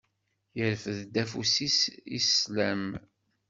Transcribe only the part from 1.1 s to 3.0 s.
afus-is s sslam.